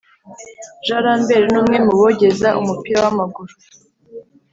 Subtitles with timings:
[0.85, 3.53] Jean rambert numwe mubogeza umupira wamaguru